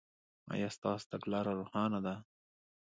[0.53, 2.15] ایا ستاسو تګلاره روښانه ده؟